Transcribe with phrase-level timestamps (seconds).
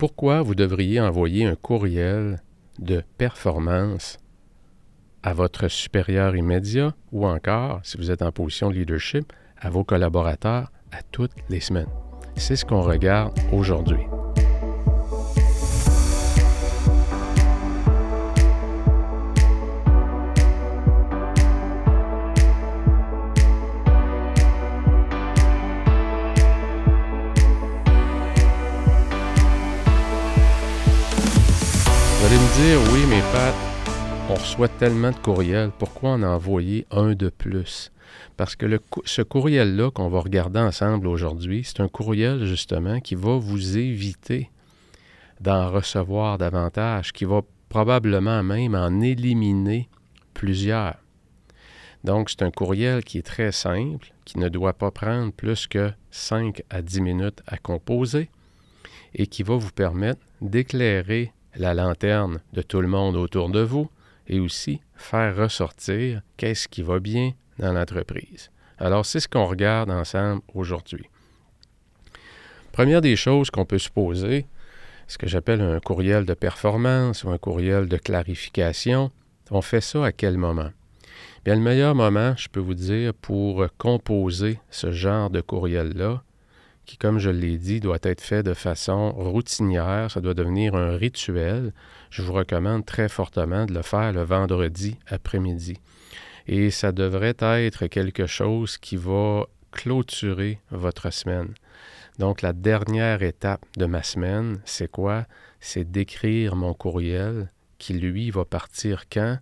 [0.00, 2.42] pourquoi vous devriez envoyer un courriel
[2.78, 4.16] de performance
[5.22, 9.84] à votre supérieur immédiat ou encore, si vous êtes en position de leadership, à vos
[9.84, 11.90] collaborateurs à toutes les semaines?
[12.36, 14.06] C'est ce qu'on regarde aujourd'hui.
[32.62, 33.54] Oui, mais Pat,
[34.28, 37.90] on reçoit tellement de courriels, pourquoi en envoyer un de plus?
[38.36, 38.66] Parce que
[39.06, 44.50] ce courriel-là qu'on va regarder ensemble aujourd'hui, c'est un courriel justement qui va vous éviter
[45.40, 49.88] d'en recevoir davantage, qui va probablement même en éliminer
[50.34, 50.96] plusieurs.
[52.04, 55.92] Donc, c'est un courriel qui est très simple, qui ne doit pas prendre plus que
[56.10, 58.28] 5 à 10 minutes à composer
[59.14, 63.90] et qui va vous permettre d'éclairer la lanterne de tout le monde autour de vous
[64.28, 68.50] et aussi faire ressortir qu'est-ce qui va bien dans l'entreprise.
[68.78, 71.06] Alors, c'est ce qu'on regarde ensemble aujourd'hui.
[72.72, 74.46] Première des choses qu'on peut se poser,
[75.08, 79.10] ce que j'appelle un courriel de performance ou un courriel de clarification,
[79.50, 80.70] on fait ça à quel moment?
[81.44, 86.22] Bien, le meilleur moment, je peux vous dire, pour composer ce genre de courriel-là,
[86.90, 90.96] qui, comme je l'ai dit, doit être fait de façon routinière, ça doit devenir un
[90.96, 91.72] rituel,
[92.10, 95.76] je vous recommande très fortement de le faire le vendredi après-midi.
[96.48, 101.54] Et ça devrait être quelque chose qui va clôturer votre semaine.
[102.18, 105.26] Donc la dernière étape de ma semaine, c'est quoi?
[105.60, 109.38] C'est d'écrire mon courriel qui, lui, va partir quand?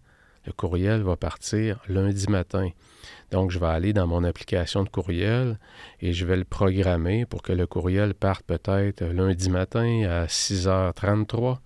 [0.46, 2.70] Le courriel va partir lundi matin.
[3.30, 5.58] Donc, je vais aller dans mon application de courriel
[6.00, 11.58] et je vais le programmer pour que le courriel parte peut-être lundi matin à 6h33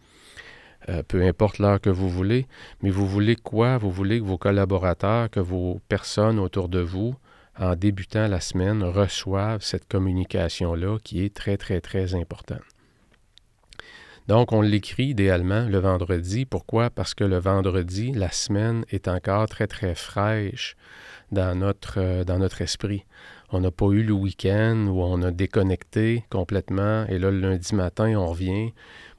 [0.88, 2.46] euh, peu importe l'heure que vous voulez,
[2.82, 3.78] mais vous voulez quoi?
[3.78, 7.14] Vous voulez que vos collaborateurs, que vos personnes autour de vous,
[7.58, 12.71] en débutant la semaine, reçoivent cette communication-là qui est très, très, très importante.
[14.28, 16.44] Donc, on l'écrit idéalement le vendredi.
[16.44, 16.90] Pourquoi?
[16.90, 20.76] Parce que le vendredi, la semaine est encore très, très fraîche
[21.30, 23.04] dans notre, euh, dans notre esprit.
[23.50, 27.74] On n'a pas eu le week-end où on a déconnecté complètement et là, le lundi
[27.74, 28.72] matin, on revient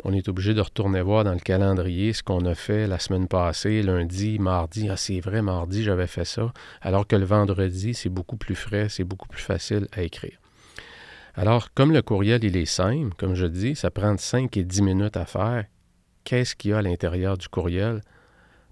[0.06, 3.28] on est obligé de retourner voir dans le calendrier ce qu'on a fait la semaine
[3.28, 4.90] passée, lundi, mardi.
[4.90, 6.52] Ah, c'est vrai, mardi, j'avais fait ça.
[6.81, 10.42] Alors que le vendredi, c'est beaucoup plus frais, c'est beaucoup plus facile à écrire.
[11.35, 14.81] Alors, comme le courriel, il est simple, comme je dis, ça prend 5 et 10
[14.83, 15.66] minutes à faire.
[16.23, 18.01] Qu'est-ce qu'il y a à l'intérieur du courriel?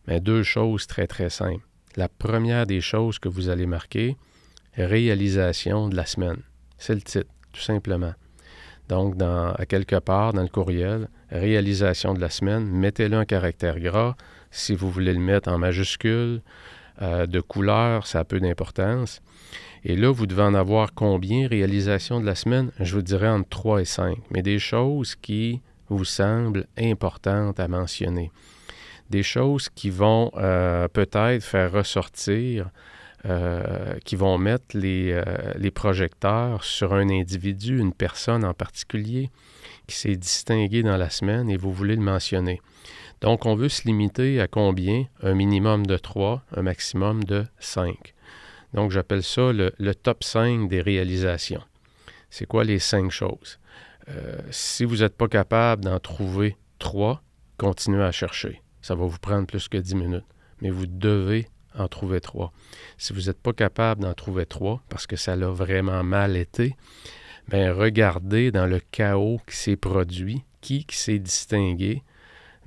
[0.07, 1.65] Mais ben, deux choses très, très simples.
[1.95, 4.15] La première des choses que vous allez marquer,
[4.75, 6.41] réalisation de la semaine.
[6.77, 8.13] C'est le titre, tout simplement.
[8.89, 14.15] Donc, à quelque part dans le courriel, réalisation de la semaine, mettez-le en caractère gras.
[14.51, 16.41] Si vous voulez le mettre en majuscule,
[17.01, 19.21] euh, de couleur, ça a peu d'importance.
[19.83, 21.47] Et là, vous devez en avoir combien?
[21.47, 22.71] Réalisation de la semaine?
[22.79, 27.67] Je vous dirais entre 3 et 5, mais des choses qui vous semblent importantes à
[27.67, 28.31] mentionner.
[29.09, 32.69] Des choses qui vont euh, peut-être faire ressortir
[33.25, 35.21] euh, qui vont mettre les,
[35.75, 39.29] projecteurs sur un individu, une personne en particulier,
[39.85, 42.61] qui s'est distingué dans la semaine et vous voulez le mentionner.
[43.21, 45.05] Donc, on veut se limiter à combien?
[45.21, 48.15] Un minimum de 3, un maximum de 5.
[48.73, 51.63] Donc, j'appelle ça le, top 5 des réalisations.
[52.31, 53.59] C'est quoi les 5 choses?
[54.09, 57.21] Euh, si vous n'êtes pas capable d'en trouver 3,
[57.57, 58.61] continuez à chercher.
[58.81, 60.25] Ça va vous prendre plus que 10 minutes.
[60.61, 62.51] Mais vous devez en trouver trois.
[62.97, 66.75] Si vous n'êtes pas capable d'en trouver trois, parce que ça l'a vraiment mal été,
[67.47, 72.03] bien, regardez dans le chaos qui s'est produit, qui s'est distingué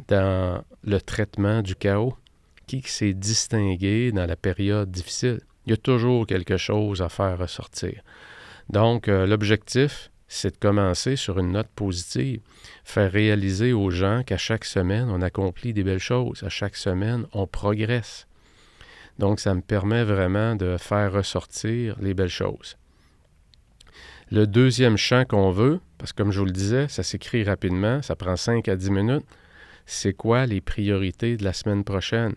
[0.09, 2.15] dans le traitement du chaos,
[2.67, 5.41] qui, s'est distingué dans la période difficile.
[5.67, 8.03] Il y a toujours quelque chose à faire ressortir.
[8.71, 12.41] Donc, euh, l'objectif, c'est de commencer sur une note positive,
[12.85, 17.27] faire réaliser aux gens qu'à chaque semaine, on accomplit des belles choses, à chaque semaine,
[17.33, 18.27] on progresse.
[19.19, 22.77] Donc, ça me permet vraiment de faire ressortir les belles choses.
[24.31, 28.03] Le deuxième champ qu'on veut, parce que comme je vous le disais, ça s'écrit rapidement,
[28.03, 29.27] ça prend 5 à 10 minutes,
[29.87, 32.35] c'est quoi les priorités de la semaine prochaine?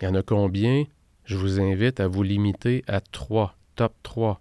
[0.00, 0.84] Il y en a combien?
[1.24, 4.40] Je vous invite à vous limiter à trois, top 3.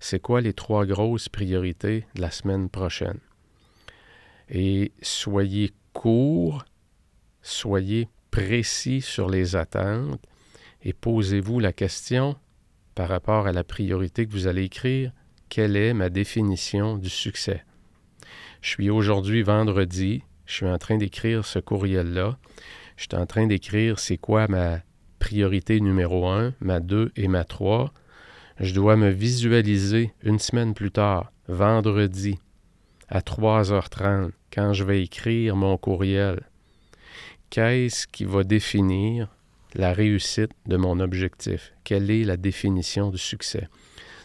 [0.00, 3.18] C'est quoi les trois grosses priorités de la semaine prochaine?
[4.48, 6.64] Et soyez court,
[7.42, 10.20] soyez précis sur les attentes
[10.82, 12.36] et posez-vous la question
[12.94, 15.12] par rapport à la priorité que vous allez écrire,
[15.48, 17.64] quelle est ma définition du succès?
[18.60, 22.38] Je suis aujourd'hui vendredi, je suis en train d'écrire ce courriel-là.
[22.96, 24.80] Je suis en train d'écrire c'est quoi ma
[25.18, 27.92] priorité numéro 1, ma 2 et ma 3.
[28.60, 32.38] Je dois me visualiser une semaine plus tard, vendredi,
[33.08, 36.40] à 3h30, quand je vais écrire mon courriel.
[37.50, 39.28] Qu'est-ce qui va définir
[39.74, 41.72] la réussite de mon objectif?
[41.84, 43.68] Quelle est la définition du succès?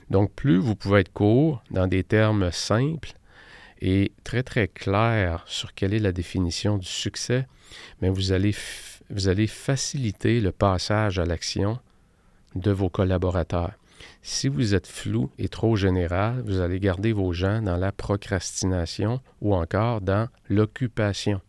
[0.09, 3.13] Donc, plus vous pouvez être court dans des termes simples
[3.81, 7.47] et très, très clairs sur quelle est la définition du succès,
[8.01, 8.55] mais vous allez,
[9.09, 11.79] vous allez faciliter le passage à l'action
[12.55, 13.73] de vos collaborateurs.
[14.23, 19.19] Si vous êtes flou et trop général, vous allez garder vos gens dans la procrastination
[19.41, 21.41] ou encore dans l'occupation.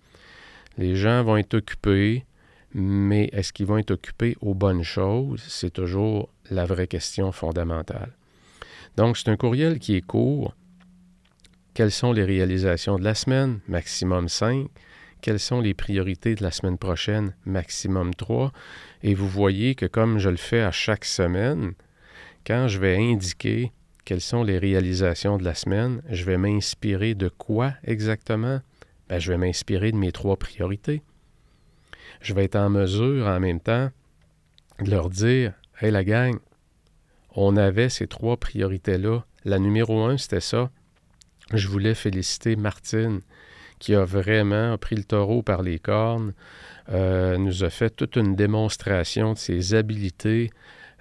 [0.79, 2.25] Les gens vont être occupés,
[2.75, 5.43] mais est-ce qu'ils vont être occupés aux bonnes choses?
[5.47, 8.13] C'est toujours la vraie question fondamentale.
[8.97, 10.55] Donc, c'est un courriel qui est court.
[11.75, 13.61] Quelles sont les réalisations de la semaine?
[13.67, 14.67] Maximum 5.
[15.23, 17.35] Quelles sont les priorités de la semaine prochaine?
[17.47, 18.53] Maximum 3.
[19.03, 21.73] Et vous voyez que comme je le fais à chaque semaine,
[22.47, 23.73] quand je vais indiquer
[24.05, 28.61] quelles sont les réalisations de la semaine, je vais m'inspirer de quoi exactement?
[29.09, 31.03] Ben, je vais m'inspirer de mes trois priorités.
[32.21, 33.91] Je vais être en mesure en même temps
[34.79, 36.39] de leur dire Hey la gang,
[37.35, 39.25] on avait ces trois priorités-là.
[39.47, 40.71] La numéro un, c'était ça.
[41.53, 43.21] Je voulais féliciter Martine,
[43.79, 46.33] qui a vraiment pris le taureau par les cornes,
[46.91, 50.51] euh, nous a fait toute une démonstration de ses habiletés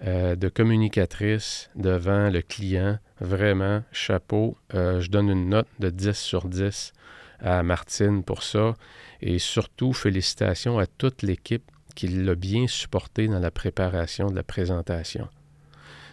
[0.04, 2.98] euh, de communicatrice devant le client.
[3.20, 4.58] Vraiment, chapeau.
[4.74, 6.94] Euh, je donne une note de 10 sur 10
[7.40, 8.74] à Martine pour ça.
[9.22, 14.44] Et surtout, félicitations à toute l'équipe qui l'a bien supporté dans la préparation de la
[14.44, 15.28] présentation.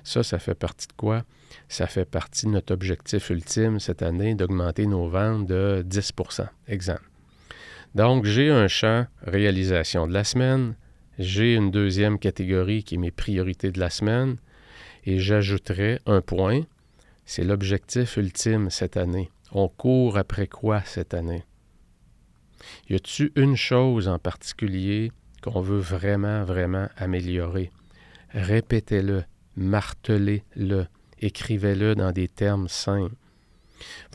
[0.04, 1.25] Ça, ça fait partie de quoi?
[1.69, 7.09] Ça fait partie de notre objectif ultime cette année d'augmenter nos ventes de 10% exemple.
[7.95, 10.77] Donc, j'ai un champ réalisation de la semaine,
[11.19, 14.37] j'ai une deuxième catégorie qui est mes priorités de la semaine,
[15.05, 16.62] et j'ajouterai un point,
[17.25, 19.31] c'est l'objectif ultime cette année.
[19.53, 21.45] On court après quoi cette année?
[22.91, 25.12] Y a-t-il une chose en particulier
[25.43, 27.71] qu'on veut vraiment, vraiment améliorer?
[28.31, 29.25] Répétez-le,
[29.56, 30.87] martelez-le,
[31.20, 33.15] écrivez-le dans des termes simples.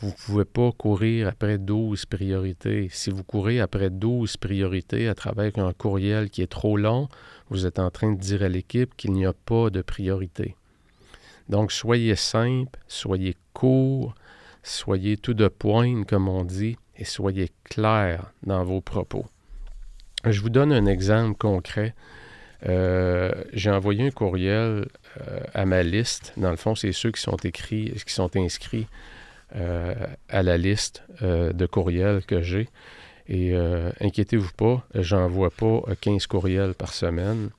[0.02, 2.90] Vous ne pouvez pas courir après 12 priorités.
[2.92, 7.08] Si vous courez après 12 priorités à travers un courriel qui est trop long,
[7.50, 10.56] vous êtes en train de dire à l'équipe qu'il n'y a pas de priorité.
[11.50, 14.16] Donc, soyez simple, soyez court,
[14.64, 19.26] soyez tout de pointe, comme on dit, et soyez clair dans vos propos.
[20.26, 21.96] Je vous donne un exemple concret
[22.68, 24.88] euh, j'ai envoyé un courriel
[25.54, 26.34] à ma liste.
[26.38, 28.88] Dans le fond, c'est ceux qui sont écrits, qui sont inscrits
[29.56, 29.94] euh,
[30.30, 32.70] à la liste de courriels que j'ai.
[33.28, 33.56] Et
[34.02, 37.50] inquiétez-vous pas, j'envoie pas 15 courriels par semaine.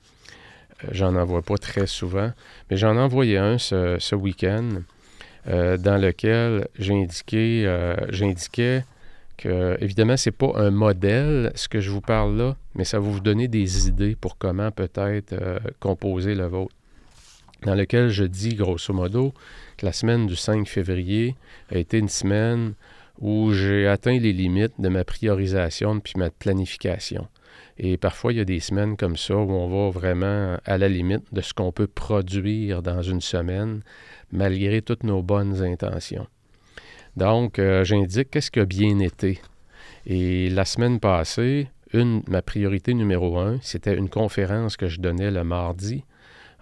[0.91, 2.31] J'en envoie pas très souvent.
[2.69, 4.81] Mais j'en ai envoyé un ce, week-end
[5.47, 7.65] dans lequel j'indiquais
[9.37, 12.99] que, évidemment, ce n'est pas un modèle, ce que je vous parle là, mais ça
[12.99, 16.75] va vous donner des idées pour comment peut-être euh, composer le vôtre.
[17.65, 19.33] Dans lequel je dis, grosso modo,
[19.77, 21.35] que la semaine du 5 février
[21.71, 22.75] a été une semaine
[23.19, 27.27] où j'ai atteint les limites de ma priorisation puis ma planification.
[27.79, 30.87] Et parfois, il y a des semaines comme ça où on va vraiment à la
[30.87, 33.81] limite de ce qu'on peut produire dans une semaine,
[34.31, 36.27] malgré toutes nos bonnes intentions.
[37.17, 39.39] Donc, euh, j'indique qu'est-ce qui a bien été.
[40.05, 45.31] Et la semaine passée, une, ma priorité numéro un, c'était une conférence que je donnais
[45.31, 46.03] le mardi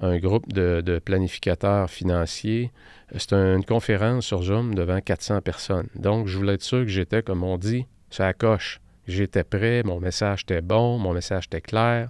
[0.03, 2.71] un groupe de, planificateurs financiers.
[3.17, 5.87] C'était une conférence sur Zoom devant 400 personnes.
[5.95, 8.81] Donc, je voulais être sûr que j'étais, comme on dit, ça coche.
[9.07, 12.09] J'étais prêt, mon message était bon, mon message était clair.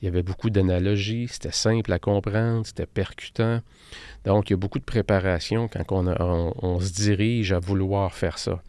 [0.00, 3.60] Il y avait beaucoup d'analogies, c'était simple à comprendre, c'était percutant.
[4.24, 8.62] Donc, il y a beaucoup de préparation quand on, se dirige à vouloir faire ça.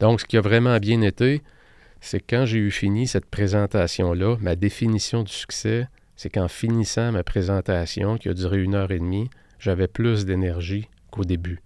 [0.00, 1.42] Donc, ce qui a vraiment bien été,
[2.00, 7.22] c'est quand j'ai eu fini cette présentation-là, ma définition du succès, c'est qu'en finissant ma
[7.22, 11.60] présentation, qui a duré une heure et demie, j'avais plus d'énergie qu'au début.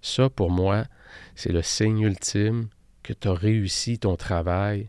[0.00, 0.84] Ça, pour moi,
[1.34, 2.68] c'est le signe ultime
[3.02, 4.88] que tu as réussi ton travail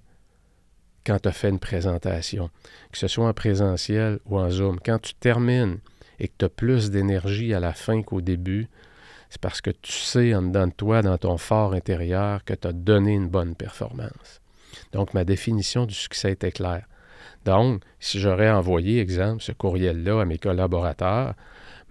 [1.06, 2.50] quand tu as fait une présentation,
[2.92, 4.80] que ce soit en présentiel ou en Zoom.
[4.84, 5.80] Quand tu termines
[6.20, 8.68] et que tu as plus d'énergie à la fin qu'au début,
[9.30, 12.68] c'est parce que tu sais en dedans de toi, dans ton fort intérieur, que tu
[12.68, 14.42] as donné une bonne performance.
[14.92, 16.86] Donc, ma définition du succès était claire.
[17.46, 21.34] Donc, si j'aurais envoyé, exemple, ce courriel-là à mes collaborateurs,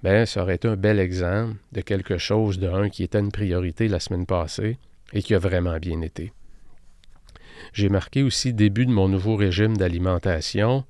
[0.02, 3.32] ben, ça aurait été un bel exemple de quelque chose de un qui était une
[3.32, 4.78] priorité la semaine passée,
[5.12, 6.32] et qui a vraiment bien été.
[7.72, 10.84] J'ai marqué aussi début de mon nouveau régime d'alimentation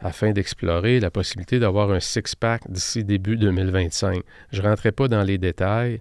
[0.00, 4.22] afin d'explorer la possibilité d'avoir un six-pack d'ici début 2025.
[4.52, 6.00] Je ne rentrerai pas dans les détails,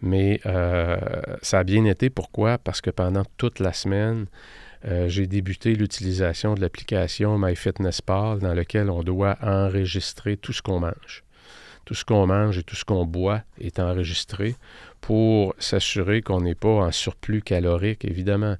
[0.00, 0.96] mais euh,
[1.42, 2.10] ça a bien été.
[2.10, 2.58] Pourquoi?
[2.58, 4.26] Parce que pendant toute la semaine,
[4.84, 10.80] euh, j'ai débuté l'utilisation de l'application MyFitnessPal dans laquelle on doit enregistrer tout ce qu'on
[10.80, 11.22] mange.
[11.84, 14.54] Tout ce qu'on mange et tout ce qu'on boit est enregistré
[15.00, 18.56] pour s'assurer qu'on n'est pas en surplus calorique, évidemment.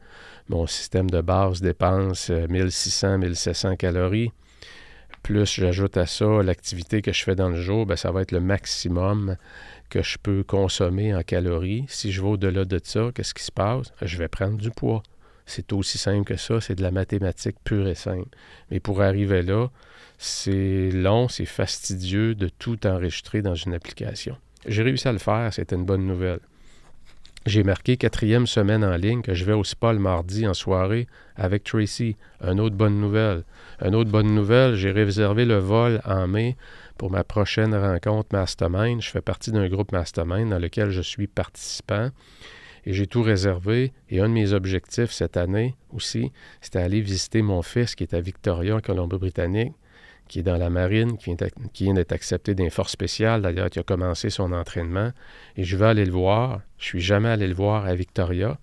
[0.49, 4.33] Mon système de base dépense 1600-1700 euh, calories.
[5.23, 8.33] Plus j'ajoute à ça l'activité que je fais dans le jour, bien, ça va être
[8.33, 9.37] le maximum
[9.89, 11.85] que je peux consommer en calories.
[11.87, 13.93] Si je vais au-delà de ça, qu'est-ce qui se passe?
[14.03, 15.03] Je vais prendre du poids.
[15.55, 18.31] C'est aussi simple que ça, c'est de la mathématique pure et simple.
[18.71, 19.69] Mais pour arriver là,
[20.17, 24.39] c'est long, c'est fastidieux de tout enregistrer dans une application.
[24.67, 26.41] J'ai réussi à le faire, c'était une bonne nouvelle.
[27.45, 31.07] J'ai marqué quatrième semaine en ligne que je vais au spa le mardi en soirée
[31.37, 32.17] avec Tracy.
[32.41, 33.45] Une autre bonne nouvelle.
[33.85, 36.57] Une autre bonne nouvelle, j'ai réservé le vol en mai
[36.97, 39.03] pour ma prochaine rencontre Mastermind.
[39.03, 42.09] Je fais partie d'un groupe Mastermind dans lequel je suis participant.
[42.85, 43.93] Et j'ai tout réservé.
[44.11, 48.15] Et un de mes objectifs cette année aussi, c'était aller visiter mon fils qui est
[48.15, 49.73] à Victoria, en Colombie-Britannique
[50.33, 51.37] qui est dans la marine, qui
[51.85, 55.11] vient, d'être accepté d'un force spécial, d'ailleurs, qui a commencé son entraînement.
[55.59, 56.63] Et je vais aller le voir.
[56.79, 58.57] Je suis jamais allé le voir à Victoria.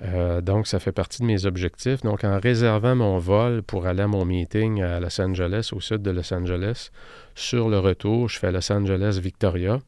[0.00, 2.00] Euh, donc, ça fait partie de mes objectifs.
[2.00, 6.00] Donc, en réservant mon vol pour aller à mon meeting à Los Angeles, au sud
[6.00, 6.90] de Los Angeles,
[7.34, 9.80] sur le retour, je fais Los Angeles-Victoria.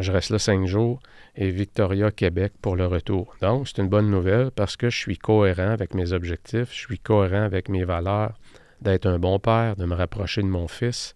[0.00, 1.00] Je reste là cinq jours
[1.36, 3.34] et Victoria-Québec pour le retour.
[3.40, 6.98] Donc, c'est une bonne nouvelle parce que je suis cohérent avec mes objectifs, je suis
[6.98, 8.38] cohérent avec mes valeurs
[8.80, 11.14] d'être un bon père, de me rapprocher de mon fils.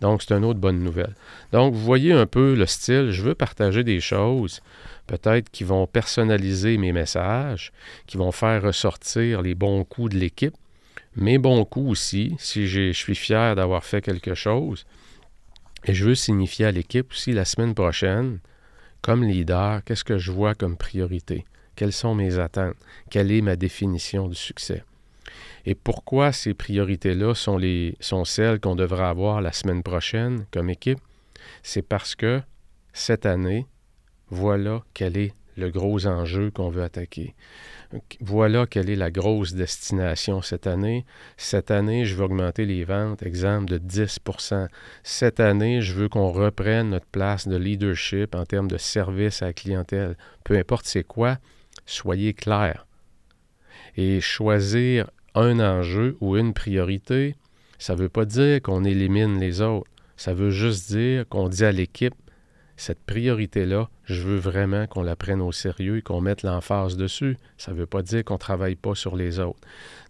[0.00, 1.14] Donc, c'est une autre bonne nouvelle.
[1.52, 3.10] Donc, vous voyez un peu le style.
[3.10, 4.60] Je veux partager des choses,
[5.06, 7.72] peut-être qui vont personnaliser mes messages,
[8.06, 10.54] qui vont faire ressortir les bons coups de l'équipe,
[11.16, 14.86] mes bons coups aussi, si je suis fier d'avoir fait quelque chose.
[15.84, 18.40] Et je veux signifier à l'équipe aussi la semaine prochaine,
[19.02, 21.46] comme leader, qu'est-ce que je vois comme priorité?
[21.74, 22.76] Quelles sont mes attentes?
[23.10, 24.84] Quelle est ma définition du succès?
[25.64, 30.68] Et pourquoi ces priorités-là sont, les, sont celles qu'on devrait avoir la semaine prochaine comme
[30.68, 30.98] équipe?
[31.62, 32.42] C'est parce que
[32.92, 33.66] cette année,
[34.28, 37.34] voilà quel est le gros enjeu qu'on veut attaquer.
[38.20, 41.04] Voilà quelle est la grosse destination cette année.
[41.36, 44.68] Cette année, je veux augmenter les ventes, exemple, de 10%
[45.02, 49.46] Cette année, je veux qu'on reprenne notre place de leadership en termes de service à
[49.46, 50.16] la clientèle.
[50.44, 51.38] Peu importe c'est quoi,
[51.84, 52.86] soyez clair.
[53.96, 57.34] Et choisir un enjeu ou une priorité,
[57.78, 59.90] ça ne veut pas dire qu'on élimine les autres.
[60.16, 62.14] Ça veut juste dire qu'on dit à l'équipe,
[62.80, 67.36] cette priorité-là, je veux vraiment qu'on la prenne au sérieux et qu'on mette l'emphase dessus.
[67.58, 69.60] Ça ne veut pas dire qu'on ne travaille pas sur les autres.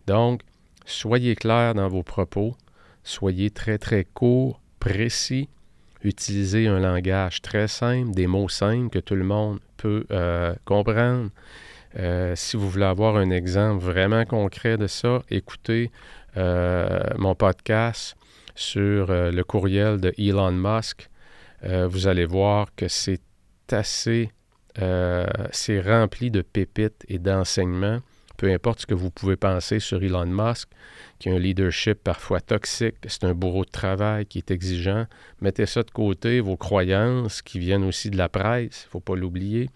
[0.07, 0.43] Donc,
[0.85, 2.55] soyez clair dans vos propos,
[3.03, 5.49] soyez très, très court, précis,
[6.05, 11.31] utilisez un langage très simple, des mots simples que tout le monde peut euh, comprendre.
[11.99, 15.91] Euh, si vous voulez avoir un exemple vraiment concret de ça, écoutez
[16.37, 18.17] euh, mon podcast
[18.55, 21.11] sur le courriel de Elon Musk.
[21.62, 23.23] Vous allez voir que c'est
[23.71, 24.31] assez,
[24.76, 28.00] c'est rempli de pépites et d'enseignements.
[28.37, 30.71] Peu importe ce que vous pouvez penser sur Elon Musk,
[31.19, 35.05] qui a un leadership parfois toxique, c'est un bourreau de travail qui est exigeant.
[35.43, 39.00] Mettez ça de côté, vos croyances qui viennent aussi de la presse, il ne faut
[39.00, 39.69] pas l'oublier.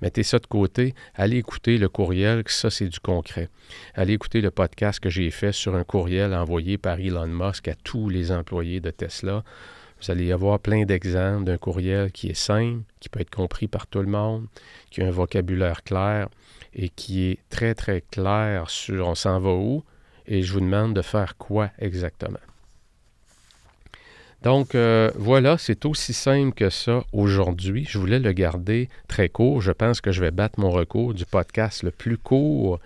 [0.00, 0.94] Mettez ça de côté.
[1.14, 3.50] Allez écouter le courriel, ça c'est du concret.
[3.94, 7.74] Allez écouter le podcast que j'ai fait sur un courriel envoyé par Elon Musk à
[7.74, 9.44] tous les employés de Tesla.
[10.00, 13.86] Vous allez avoir plein d'exemples d'un courriel qui est simple, qui peut être compris par
[13.86, 14.46] tout le monde,
[14.90, 16.28] qui a un vocabulaire clair
[16.74, 19.84] et qui est très très clair sur on s'en va où
[20.26, 22.38] et je vous demande de faire quoi exactement.
[24.42, 27.86] Donc euh, voilà, c'est aussi simple que ça aujourd'hui.
[27.88, 29.60] Je voulais le garder très court.
[29.60, 32.80] Je pense que je vais battre mon record du podcast le plus court.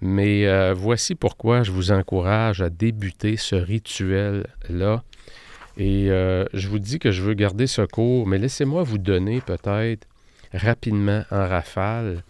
[0.00, 5.02] Mais euh, voici pourquoi je vous encourage à débuter ce rituel-là.
[5.76, 9.40] Et euh, je vous dis que je veux garder ce cours, mais laissez-moi vous donner
[9.40, 10.06] peut-être
[10.52, 12.22] rapidement en rafale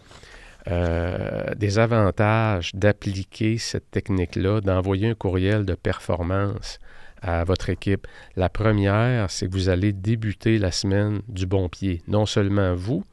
[1.57, 6.79] des avantages d'appliquer cette technique-là, d'envoyer un courriel de performance
[7.21, 8.07] à votre équipe.
[8.35, 12.01] La première, c'est que vous allez débuter la semaine du bon pied.
[12.07, 13.03] Non seulement vous,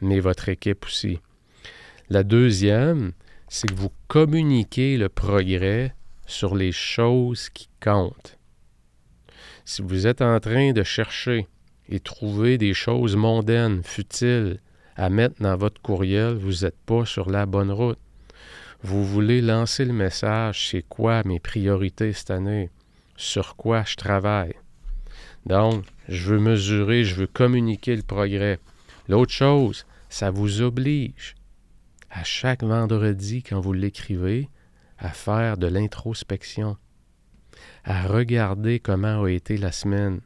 [0.00, 1.20] mais votre équipe aussi.
[2.10, 3.12] La deuxième,
[3.48, 5.94] c'est que vous communiquez le progrès
[6.26, 8.35] sur les choses qui comptent.
[9.68, 11.48] Si vous êtes en train de chercher
[11.88, 14.60] et trouver des choses mondaines, futiles,
[14.94, 17.98] à mettre dans votre courriel, vous n'êtes pas sur la bonne route.
[18.84, 22.70] Vous voulez lancer le message, c'est quoi mes priorités cette année?
[23.16, 24.54] Sur quoi je travaille?
[25.46, 28.60] Donc, je veux mesurer, je veux communiquer le progrès.
[29.08, 31.34] L'autre chose, ça vous oblige
[32.08, 34.48] à chaque vendredi, quand vous l'écrivez,
[34.96, 36.76] à faire de l'introspection,
[37.86, 40.20] à regarder comment a été la semaine.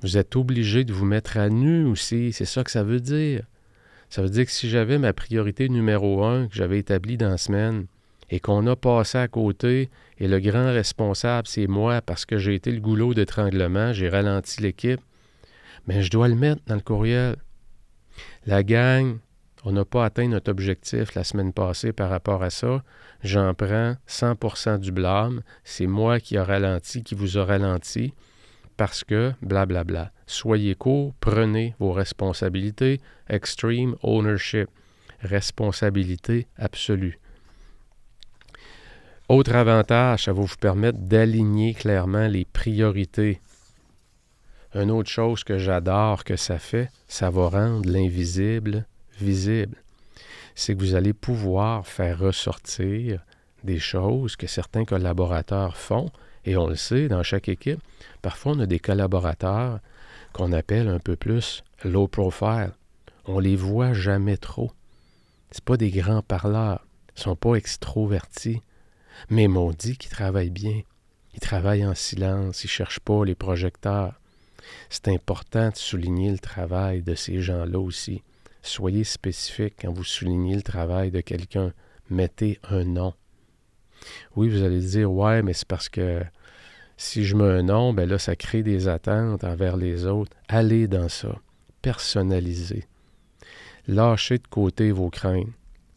[0.00, 3.44] Vous êtes obligé de vous mettre à nu aussi, c'est ça que ça veut dire.
[4.08, 7.38] Ça veut dire que si j'avais ma priorité numéro un que j'avais établie dans la
[7.38, 7.86] semaine
[8.30, 12.54] et qu'on a passé à côté et le grand responsable, c'est moi parce que j'ai
[12.54, 15.00] été le goulot d'étranglement, j'ai ralenti l'équipe,
[15.86, 17.36] mais je dois le mettre dans le courriel.
[18.46, 19.18] La gang,
[19.64, 22.82] on n'a pas atteint notre objectif la semaine passée par rapport à ça.
[23.22, 25.42] J'en prends 100% du blâme.
[25.62, 28.12] C'est moi qui a ralenti, qui vous a ralenti
[28.76, 29.84] parce que blablabla.
[29.84, 30.12] Bla, bla.
[30.26, 33.00] Soyez court, prenez vos responsabilités.
[33.28, 34.68] Extreme ownership.
[35.20, 37.20] Responsabilité absolue.
[39.28, 43.40] Autre avantage, ça va vous permettre d'aligner clairement les priorités.
[44.74, 48.86] Une autre chose que j'adore que ça fait, ça va rendre l'invisible
[49.22, 49.76] visible.
[50.54, 53.24] C'est que vous allez pouvoir faire ressortir
[53.64, 56.10] des choses que certains collaborateurs font,
[56.44, 57.80] et on le sait dans chaque équipe,
[58.22, 59.80] Parfois, on a des collaborateurs
[60.32, 62.72] qu'on appelle un peu plus low profile.
[63.26, 64.70] On les voit jamais trop.
[65.50, 66.86] C'est pas des grands parleurs.
[67.16, 68.62] Ils sont pas extrovertis.
[69.28, 69.48] Mais
[69.78, 70.80] dit qu'ils travaillent bien.
[71.34, 72.64] Ils travaillent en silence.
[72.64, 74.14] Ils cherchent pas les projecteurs.
[74.88, 78.22] C'est important de souligner le travail de ces gens-là aussi.
[78.62, 81.72] Soyez spécifique quand vous soulignez le travail de quelqu'un.
[82.10, 83.14] Mettez un nom.
[84.36, 86.22] Oui, vous allez dire, ouais, mais c'est parce que
[86.96, 90.36] si je mets un nom, ben là, ça crée des attentes envers les autres.
[90.48, 91.40] Allez dans ça.
[91.82, 92.86] Personnalisez.
[93.88, 95.48] Lâchez de côté vos craintes.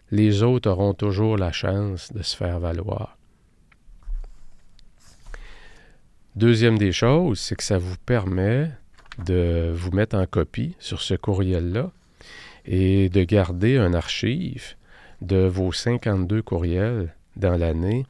[0.09, 3.17] Les autres auront toujours la chance de se faire valoir.
[6.35, 8.71] Deuxième des choses, c'est que ça vous permet
[9.23, 11.91] de vous mettre en copie sur ce courriel-là
[12.65, 14.75] et de garder un archive
[15.21, 18.05] de vos 52 courriels dans l'année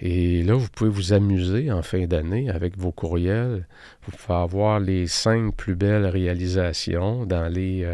[0.00, 3.66] et là, vous pouvez vous amuser en fin d'année avec vos courriels.
[4.02, 7.86] Vous pouvez avoir les cinq plus belles réalisations dans les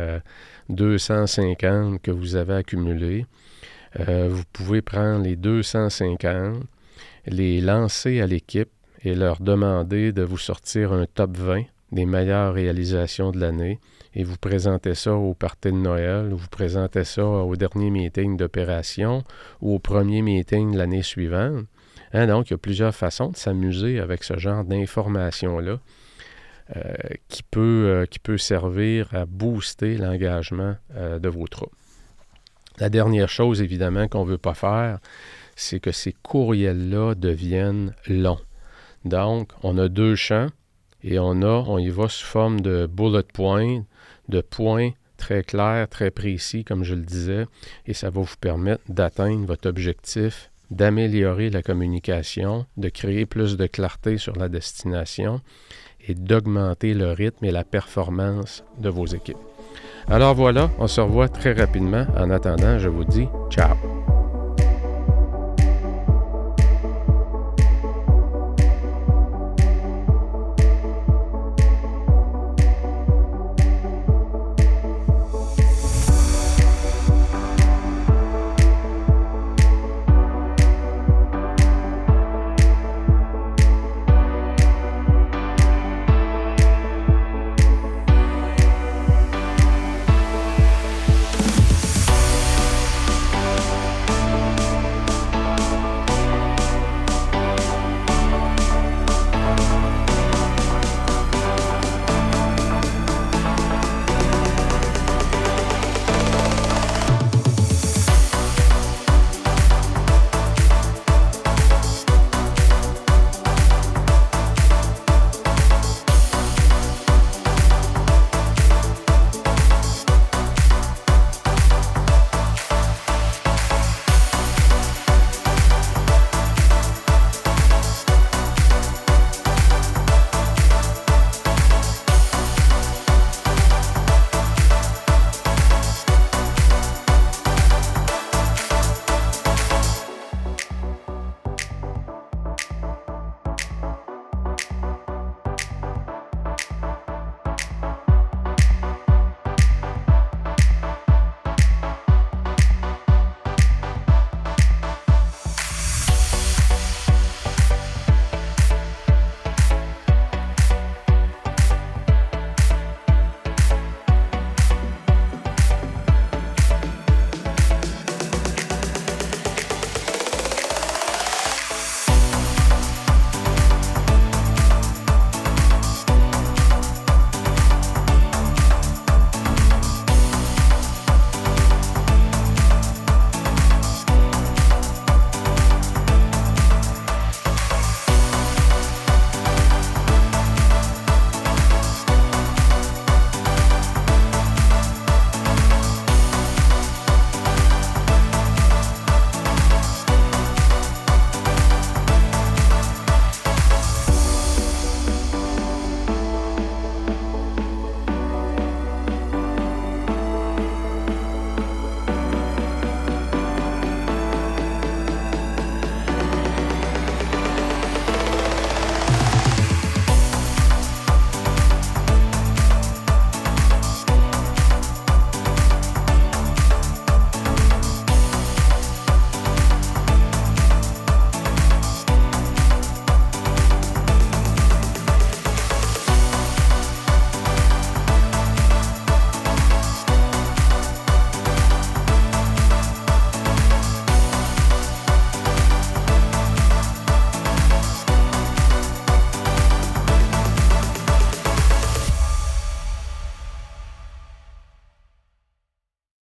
[0.69, 3.25] 250 euh, que vous avez accumulés.
[4.01, 6.65] Euh, vous pouvez prendre les 250,
[7.27, 8.71] les lancer à l'équipe
[9.03, 11.63] et leur demander de vous sortir un top 20
[11.95, 13.81] des meilleures réalisations de l'année
[14.15, 18.37] et vous présentez ça au party de Noël, ou vous présentez ça au dernier meeting
[18.37, 19.25] d'opération
[19.61, 21.67] ou au premier meeting de l'année suivante.
[22.13, 25.81] Hein, donc, il y a plusieurs façons de s'amuser avec ce genre d'informations-là
[26.77, 26.83] euh,
[27.29, 31.75] qui, peut, euh, qui peut servir à booster l'engagement euh, de vos troupes.
[32.79, 34.99] La dernière chose, évidemment, qu'on ne veut pas faire,
[35.57, 38.41] c'est que ces courriels-là deviennent longs.
[39.05, 40.49] Donc, on a deux champs
[41.05, 43.85] et on a, on y va sous forme de bullet points,
[44.29, 47.47] de points très clairs, très précis, comme je le disais,
[47.87, 53.67] et ça va vous permettre d'atteindre votre objectif d'améliorer la communication, de créer plus de
[53.67, 55.41] clarté sur la destination
[56.07, 59.39] et d'augmenter le rythme et la performance de vos équipes.
[60.09, 62.07] Alors voilà, on se revoit très rapidement.
[62.17, 64.04] En attendant, je vous dis ciao.